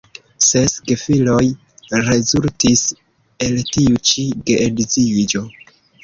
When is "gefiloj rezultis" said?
0.91-2.81